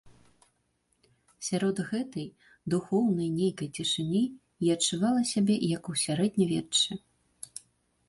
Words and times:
Сярод 1.47 1.81
гэтай, 1.91 2.25
духоўнай 2.75 3.29
нейкай, 3.37 3.67
цішыні 3.77 4.25
я 4.71 4.81
адчувала 4.81 5.21
сябе, 5.37 5.63
як 5.77 5.83
у 5.95 5.99
сярэднявеччы. 6.09 7.03